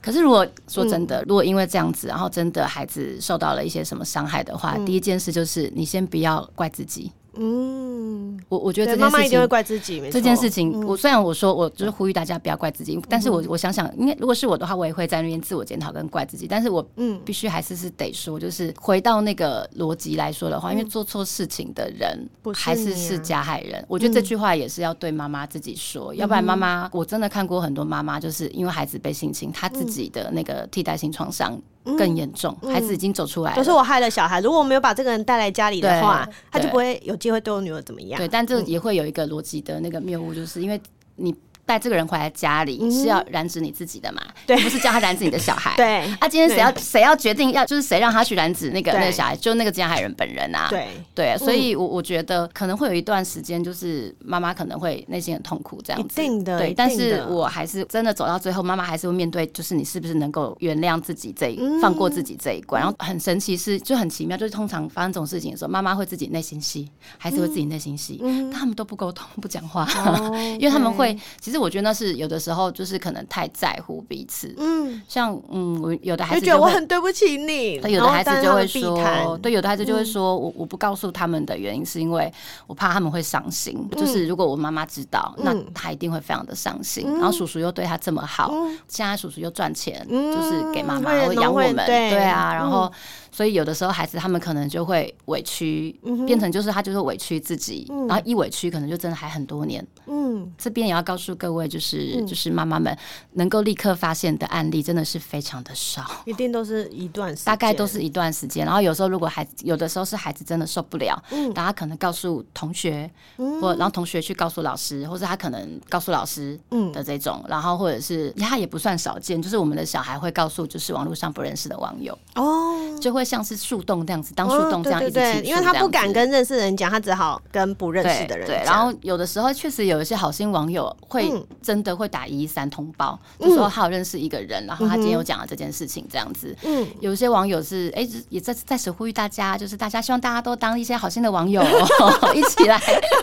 [0.00, 7.12] 可是如果说真的，如果因为这样子，然后真的孩子受到了一些什么伤害的话，第一件事就是你先不要怪自己。
[7.34, 10.02] 嗯，我我觉得这件事情，妈妈一定会怪自己。
[10.10, 16.46] 这件事情，我虽然我说我就是呼吁大家不要怪自己，但是我我想想，应该如果是我的话，我也会在那边自我检讨跟怪自己。
[16.46, 23.82] 但是我嗯，必须还是是得说，就是回到那个逻辑来说的话，因为做错事情的人还是是加害人。
[23.88, 31.58] 我觉得这句话也是要对妈妈自己说，要不然妈妈我真的看过很多妈妈，就是因为孩子被性侵，她自己的那个替代性创伤。
[31.84, 33.56] 更严重，孩子已经走出来了。
[33.56, 34.40] 都是我害了小孩。
[34.40, 38.18] 如果我没有把这个人带来家里的话，他就不会有机会对我女儿怎么样。
[38.18, 40.80] 对，但这也会有一个逻辑的那个谬误，就是因为
[41.16, 41.34] 你。
[41.64, 44.20] 带这个人回来家里是要染指你自己的嘛？
[44.46, 45.74] 对，不是叫他染指你的小孩。
[45.78, 50.66] 对，啊，今天谁要谁要决定要就是谁让他去染指那个那个小孩，就那个加害人本人啊。
[50.68, 56.20] 对对，所以我我觉得可能会有一段时间，就是妈妈可能会内心很痛苦这样子。
[56.20, 56.74] 一定的，对。
[56.74, 62.82] 但是我还是真的走到最后，妈妈还是会面对，就是你是不是能够原谅自己这一放过自己这一关。
[62.82, 68.20] 然后很神奇是就很奇妙，就是通常发生这种事情的时候，妈妈会自己内心戏，孩子会自己内心戏，
[68.52, 69.88] 他们都不沟通不讲话，
[70.58, 71.61] 因为他们会其实。
[71.62, 82.32] 我觉得那是有的时候就是可能太在乎彼此，嗯，像嗯，我有的孩子就觉得我很对不起你，有的孩子就会说，对，有的孩子就会说我我不告诉他们的原因是因为
[82.66, 87.06] 我怕他们会伤心，就是如果我妈妈知道，那他一定会非常的伤心。
[87.18, 88.52] 然后叔叔又对他这么好，
[88.88, 92.18] 现在叔叔又赚钱，就是给妈妈或养我们，对。
[92.18, 92.90] 啊，然后。
[93.32, 95.90] 所以有的时候孩子他们可能就会委屈，
[96.26, 99.84] 变成就是他就是委屈自己，然后一委屈可能就真的还很多年。
[100.06, 102.96] 嗯，这边也要告诉各位，就是就是妈妈们
[103.32, 108.66] 能够立刻发现的案例真的是非常的少，一定都是一段时间，大概都是一段时间。
[108.66, 116.92] 然后有时候如果孩子有的时候是孩子真的受不了，嗯，大家可能告诉同学，或然后同学去告诉老师，或者他可能告诉老师，嗯。
[116.92, 123.21] 的这种，然后或者是他也不算少见，就是我们的小孩会告诉就是网络上不认识的网友，哦，就会。
[123.24, 131.32] 像是树洞这样子，当树洞这样一直起，因为他不敢跟认识的人讲，他只好跟不认识的人然后有的时候确实有一些好心网友会
[131.62, 136.56] 真的会打一一三通报，就说他有认识一个人，然后他今天有讲了这件事情这样子。
[136.62, 141.62] 嗯，有些网友是哎，也在在此呼吁大家，就是大家希望大家都当一些好心的网友，
[142.34, 142.80] 一起来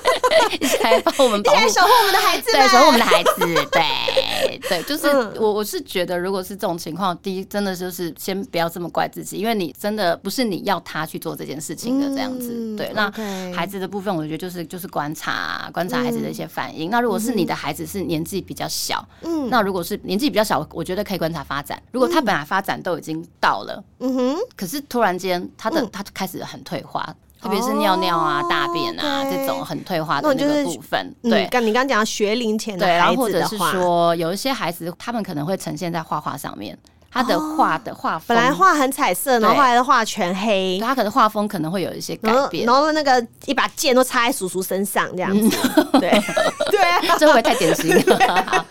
[0.59, 1.59] 一起来帮我们保护。
[1.69, 3.31] 守护我们的孩子，对，守护我们的孩子，
[3.71, 5.07] 对对，就是
[5.39, 9.88] 我我是觉得，如果是这种情况，第一真的就是先不要这么怪自己，因为你真。
[9.89, 12.91] 真的不是你要他去做这件事情的这样子，嗯、对。
[12.93, 13.11] 那
[13.51, 16.89] 孩子的部分，我觉得就是就是观察观察孩子的一些反应。
[16.89, 21.81] 嗯、那如果是你的孩子是年纪比较小，嗯，那如果是年纪比较小，我觉得可以观察发展。
[21.91, 27.03] 如果他本来发展都已经到了，嗯哼，可是突然间他的他开始很退化，
[27.41, 31.15] 特别是尿尿啊、大便啊这种很退化的那个部分。
[31.23, 36.77] 对，刚你刚刚讲学龄前的孩子的话，对，然后或者是说有一些孩子他们可能会呈现在画画上面。
[37.11, 38.35] 他的画的画风。
[38.35, 45.57] 本来画很彩色，然后后来的画全黑，他可能画风可能会有一些改变，然后那个一把剑都插在叔叔身上这样子，
[45.99, 46.09] 对。
[46.69, 47.89] 对啊，这会不会太典型？
[48.05, 48.65] 了？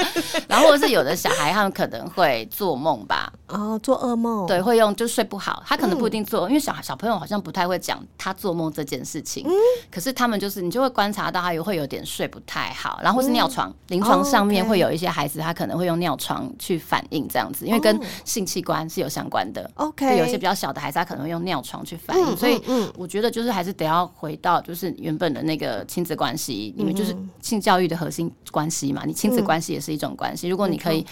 [0.47, 9.45] 然后或者是有的小孩他们可能会做梦吧，哦，做噩梦，对，会用就睡不好，他可能不一定做，因为小小朋友好像不太会讲他做梦这件事情，
[9.91, 19.69] 可是他们就是你就会观察到他有会有点睡不太好，然后或是尿床，临床上面会有一些孩子他可能会用尿床去反应这样子，因为跟性器官是有相关的。
[19.75, 22.63] OK，有些比较小的孩子他可能会用尿床去反应，所以
[22.97, 31.05] 我觉得就是还是得要回到就是原本的那个亲子关系，因为就是性教育的核心关系嘛，你亲子关系也是一种关系，如果你可以。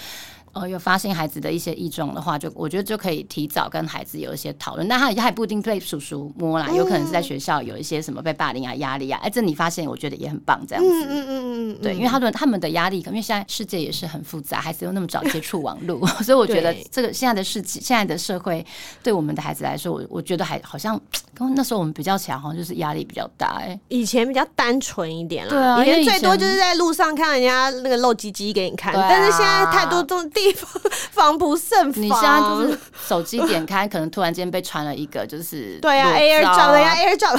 [0.57, 4.88] 呃，有发现孩子的一些异状的话，就我觉得就可以提早跟孩子有一些讨论。
[4.88, 9.20] 但他他也不一定被叔叔摸啦，有可能是在学校有一些什么被霸凌啊、压力啊。
[9.22, 10.90] 哎，这你发现，我觉得也很棒，这样子。
[10.90, 11.78] 嗯嗯嗯嗯。
[11.82, 18.64] 对，因为他们他们的压力，因为现在世界也是很复杂，孩子又那么早接触网络， 所以我觉得这个现在的世界，现在的社会，
[19.02, 20.98] 对我们的孩子来说，我我觉得还好像
[21.34, 23.59] 跟那时候我们比较强，好像就是压力比较大。
[23.61, 30.70] 哎，以前比较单纯一点啦，对啊，以前最多就是在路上看人家那个露鸡鸡给你看，但是现在太多这种地方。
[31.12, 32.03] 防不胜防。
[32.03, 37.38] 你现在就是手机点开，可能突然间被传了一个，就是 对啊，AirDrop 的呀，AirDrop，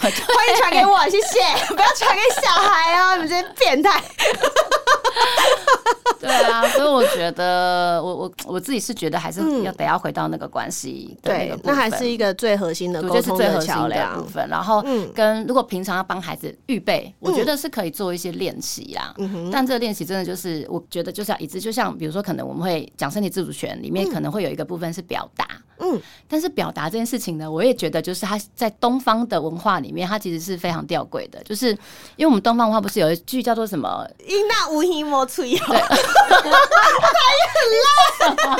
[0.00, 4.02] 欢迎传给我，谢谢，不要传给小孩啊，你们这些变态。
[6.20, 14.46] 对啊，所以我觉得，我我我自己是觉得，还是要得要回到那个关系对那个部分，那还是一个最核心的沟通的桥梁部分。
[14.48, 14.84] 然后，
[15.14, 19.14] 跟如果平常要帮孩子预备，我觉得是可以做一些练习啦。
[19.50, 25.46] 但这个练习真的就是，我觉得就是要一致，就像比如说，可能我们会讲身体自主权，里面可能会有一个部分是表达。
[25.50, 25.69] 嗯，
[26.28, 31.42] 但是表达这件事情呢，我也觉得就是他在东方的文化里面，它其实是非常吊诡的。
[31.42, 31.70] 就是
[32.16, 35.88] 因为我们东方文化不是有一句叫做什么“因那无形莫出有”，对，他
[37.36, 38.58] 也很烂，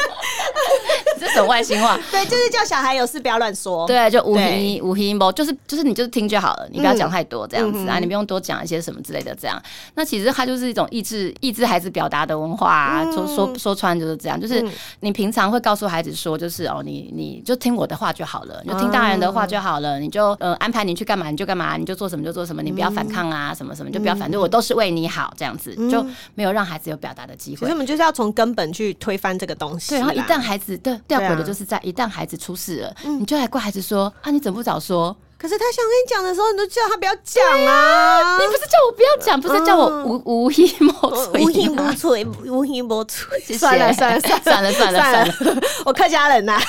[1.20, 1.98] 这是什么外星话？
[2.10, 3.86] 对，就是叫小孩有事不要乱说。
[3.86, 9.62] 对，就无形无形莫，就是就是你就是听就好了，你不要讲太多这样子啊，你不用多讲一些什么之类的这样。
[9.94, 14.40] 那其实它就是一种抑制抑制孩子表达的文化啊，说说说穿就是这样。
[14.40, 14.66] 就是
[15.00, 17.09] 你平常会告诉孩子说，就是哦你。
[17.14, 19.98] 你就听我的话就好了，你就听大人的话就好了。
[20.00, 26.04] 你就呃安排你去干嘛你就干嘛，你就做什么就做什么，你不要反抗啊，什么什么就不要反对，我都是为你好这样子，就
[26.34, 27.58] 没有让孩子有表达的机会。
[27.58, 29.90] 所以我们就是要从根本去推翻这个东西。
[29.90, 35.16] 对，然后一旦孩子对掉轨的就是在一旦孩子出事了，你就来怪孩子说啊，你怎么不早说？
[35.40, 38.38] 可是他想跟你讲的时候，你都叫他不要讲啊！
[38.38, 40.92] 你不是叫我不要讲，不是叫我无无一莫
[41.32, 43.40] 催，无意莫吹，无意莫吹。
[43.56, 46.60] 算了算了算了算了算了，我客家人呐。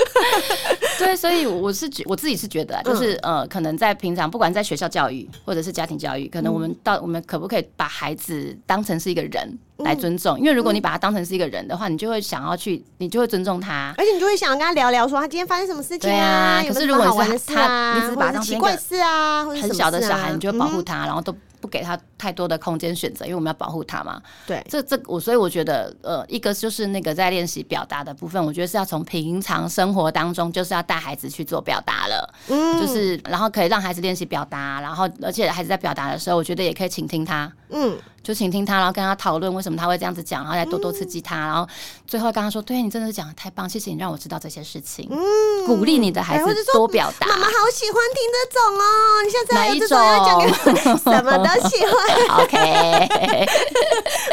[0.98, 9.58] 对，所以我是觉我自己是觉得，就是呃，可能在平常不管在学校教育或者是家庭教育，可能我们到我们可不可以把孩子当成是一个人？
[9.78, 16.62] 来尊重，因为如果你把他当成是一个人的话，你就会想要去，你就会尊重他，而且你就会想要跟他聊聊，说他今天发生什么事情啊？
[16.68, 21.38] 可是如果你是他，你只是把他当成奇怪事啊，很小的小孩，你就保护他，然后都不
[21.70, 24.20] 给他太多的空间选择，因为我们要保护他嘛。
[24.46, 37.96] 对，这这我所以我觉得，呃，一个就是那个在练习表达的部分，我觉得是要从平常生活当中，就是要带孩子去做表达了，嗯，就是然后可以让孩子练习表达，然后而且孩子在表达的时候，我觉得也可以倾听他，嗯。
[38.22, 41.66] 就倾听他，然后跟他讨论为什么他会这样子讲，然后再多多刺激他，然后
[42.06, 45.18] 最后跟他说：“对，你真的是讲的太棒，谢谢你让我知道这些事情。”嗯，
[45.66, 47.26] 鼓励你的孩子多表达。
[47.26, 51.94] 妈妈好喜欢听这种哦，你现在还有这种要讲 什么都喜欢。
[52.44, 52.56] OK，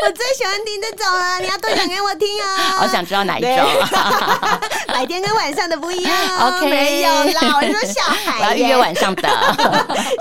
[0.01, 2.45] 我最喜欢听这种了，你要多讲给我听哦。
[2.79, 3.67] 好想知道哪一种，
[4.87, 6.13] 白天跟晚上的不一样。
[6.47, 9.27] OK，没有啦，我说小孩，我要预约晚上的，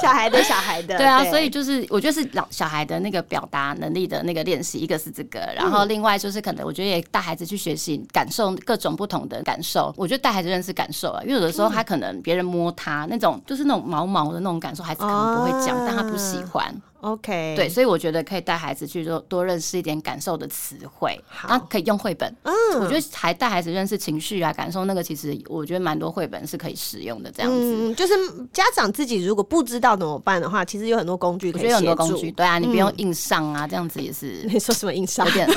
[0.02, 0.96] 小孩的小孩的。
[0.96, 3.66] 对啊，所以就是我觉得是老小孩的那个表达。
[3.78, 9.92] 能力的那个练习，一个是这个，然后另外就是可能，我觉得也带孩子去学习，感受各种不同的感受。
[9.98, 16.74] 我觉得带孩子认识感受啊，因为有的时候他可能别人摸他那种，就是那种毛毛的那种感受，孩子可能不会讲，但他不喜欢。
[17.00, 21.18] OK，对，所以我觉得可以带孩子去多多认识一点感受的词汇，
[21.48, 22.34] 那可以用绘本。
[22.42, 27.30] 嗯，我觉得还带孩子认识情绪啊、感受，那个其实我觉得蛮多绘本是可以使用的。
[27.30, 28.14] 这样子，嗯，就是
[28.52, 31.72] 家长自己如果不知道怎么办的话，其实有很多工具可以协助。
[31.72, 34.42] 有很多工具，对啊，你不用硬上啊，这样子也是。
[34.50, 35.26] 你说什么硬上？
[35.26, 35.48] 有点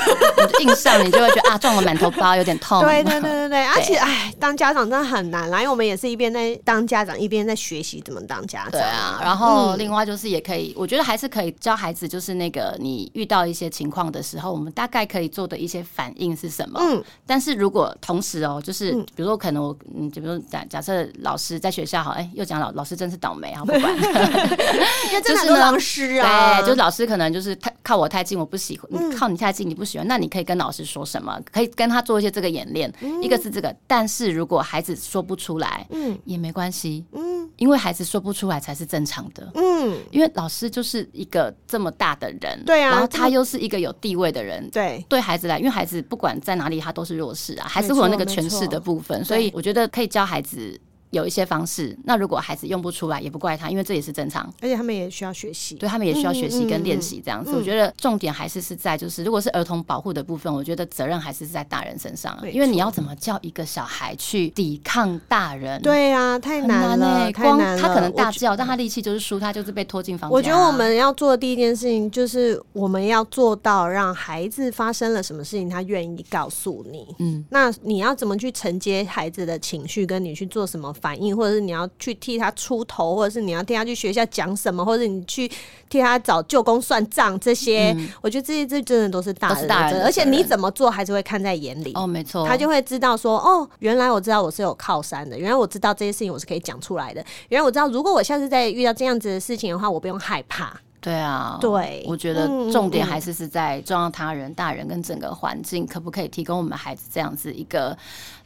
[0.60, 2.80] 硬上，你就会觉得啊，撞了满头包，有点痛。
[2.82, 8.72] 对对对对对， 而且哎，当家长真的很难啦，因为我们也是一边在当家长，一边在学习怎么当家长。
[8.72, 16.80] 对啊，然后另外就是也可以，我觉得还是可以教孩子，就是那个你遇到一些情况的时候，我们大概可以做的一些反应是什么？
[16.82, 31.40] 嗯，但是如果同时哦，就是比如说可能我嗯，就比如说假假设老师在学校好，哎，又讲老老师真是倒霉啊， 不管，因为真的是老师啊，对，就是老师可能就是太靠我太近，我不喜欢，嗯、靠你太近你不喜欢，那你可以跟老师说什么？
[31.52, 50.80] 可以跟他做一些这个演练，嗯、一个是这个，但是如果孩子说不出来，嗯，也没关系，嗯，因为孩子说不出来才是正常的，嗯，因为老师就是一个这么大的人，对啊，然后他又是一个有地位的人，对，对孩子来，因为孩子不管在哪里，他都是弱势啊，还是会有那个权势的部分，所以我觉得可以教孩子。
[51.10, 57.50] 有一些方式，那如果孩子用不出来，也不怪他，因为这也是正常，而且他们也需要学习，对他们也需要学习跟练习这样子。
[57.50, 65.80] 嗯嗯嗯、我觉得重点还是是在就是，如果是儿童保护的部分，我觉得责任还是是在大人身上，因为你要怎么叫一个小孩去抵抗大人？
[65.82, 70.36] 对、啊，太难了，欸、光他可能大叫，但他力气就是输，他就是被拖进房间、啊。
[70.36, 77.06] 我觉得我们要做的第一件事情就是，我们要做到让孩子发生了什么事情，他愿意告诉你。
[77.18, 81.80] 嗯，那你要怎么去承接孩子的情绪，跟你去做什么反应，或者是你要。
[81.98, 85.46] 去替他出头，或者是你要替他去学校讲什么，或者你去
[85.88, 91.92] 替他找舅公算账，这些，嗯、我觉得这些这真的都是大人，大人，而且你怎么做，还是会看在眼里。
[91.94, 100.74] 哦，没错，他就会知道说，哦，原来我知道我是有靠山的，原来我知道这些事情我是可以讲出来的，原来我知道如果我下次再遇到这样子的事情的话，我不用害怕。
[101.00, 107.96] 对啊，对，我觉得重点还是是在重要他人、大人跟整个环境，可不可以提供我们孩子这样子一个。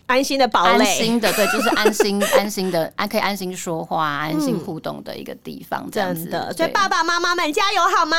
[0.06, 6.26] 安心的堡垒，安心的，对，就是安心、 安心的，安可以安心说话、安心互动的一个地方，这样子。
[6.26, 8.16] 的，所以爸爸妈妈们加油好吗？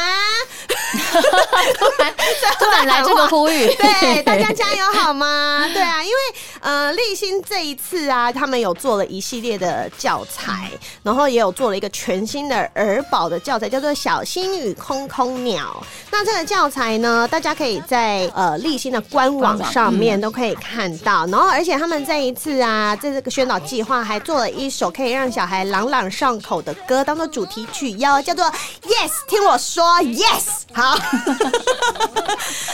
[1.78, 2.14] 突 然
[2.60, 5.70] 突然来这个呼吁， 对大家加油好吗？
[5.74, 6.16] 对啊，因为
[6.62, 10.72] 呃，立新这一次啊，他们有做了一系列的教材，
[11.04, 15.84] 然后也有做了一个全新的儿保的教材，叫做《小心与空空鸟》。
[16.10, 21.76] 那这个教材呢，大家可以在呃立新的官网上面都可以看到，然后而且。
[21.86, 28.44] 他们这一次啊，在这个宣导计划还做了一首可以让小孩朗朗上口的歌，当做主题曲哟，叫做
[28.82, 30.64] Yes，听我说 Yes。
[30.74, 30.98] 好，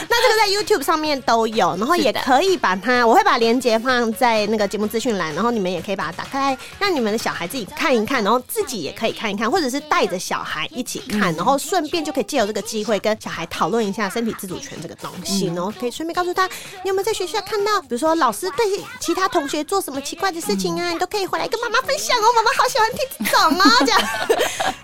[0.08, 16.46] 那这个在 YouTube 上面都有，然后也可以把它，我会把链接放在那个节目资讯栏，然后你们也可以把它打开，让你们的小孩自己看一看，然后自己也可以看一看，或者是带着小孩一起看，然后顺便就可以借由这个机会跟小孩讨论一下身体自主权这个东西，然后可以顺便告诉他，
[16.82, 18.64] 你有没有在学校看到，比如说老师对。
[19.00, 22.24] 其他同学做什么奇怪的事情啊，你都可以回来跟妈妈分享哦。
[22.36, 24.00] 妈妈好喜欢听这种哦， 这样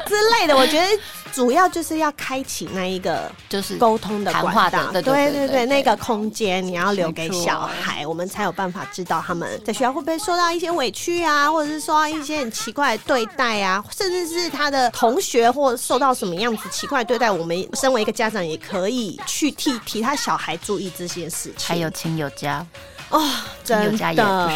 [0.07, 0.57] 之类的。
[0.57, 0.87] 我觉得
[1.33, 21.69] 主要就是要开启那一个就是沟通的管道，对对对对，那个空间你要留给小孩，我们才有办法知道他们在学校会不会受到一些委屈啊，或者是受到一些很奇怪的对待啊，甚至是他的同学或受到什么样子奇怪的对待，我们身为一个家长也可以去替替他小孩注意这些事情。
[21.69, 22.67] 还有亲友家。
[23.11, 23.27] 哦，
[23.65, 24.51] 真的，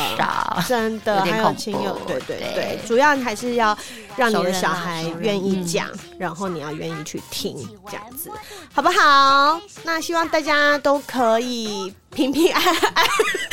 [0.69, 3.77] 真的，还有亲友，对对对，对主要还是要
[4.17, 7.57] 让你的小孩愿意讲，嗯、然后你要愿意去听，
[7.91, 8.31] 这样子，
[8.75, 9.61] 好不好？
[9.83, 11.95] 那希望大家都可以。
[12.15, 12.77] 平平安安，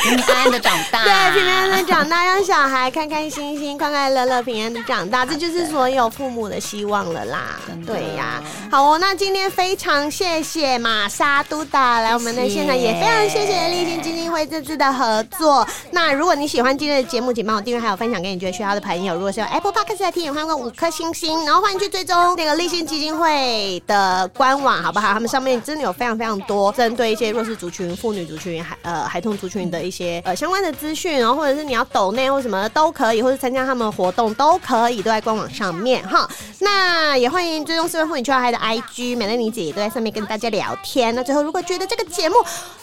[0.00, 7.58] 平平安安的长大，对，平平安安的长大，让小孩开开心心、快快乐乐、平安的长大， 这就是所有父母的希望了啦。
[7.86, 15.66] 对呀，好哦，那今天非常谢谢玛莎督导来我们的现场，也非常谢谢励馨基金会这次的合作。
[15.92, 19.14] 那如果你喜欢今天的节目，请帮我订阅，还有分享给你觉得需要的朋友。
[19.14, 25.12] 如果是用 Apple Podcast 来听，也欢迎五颗星星，然后欢迎去追踪那个立信基金会的官网，好不好？
[25.12, 28.50] 他们上面真的有非常非常多针对一些弱势族群、妇女族群。
[28.62, 36.28] 孩呃孩童族群的一些呃相关的资讯，然后或者是你要抖内或什么都可以，或者参加他们的活动都可以，都在官网上面哈。
[36.58, 41.14] 那也欢迎追踪四位妇女秋嗨的 IG，美乐妮姐也都在上面跟大家聊天。
[41.14, 42.36] 那最后，如果觉得这个节目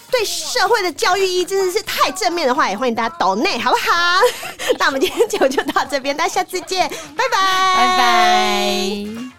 [0.10, 4.20] 对社会的教育意义真的是太正面的话，也欢迎大家抖内，好不好？
[4.80, 7.38] 那我们今天节目就到这边，大家下次见，拜拜，
[7.76, 9.37] 拜拜。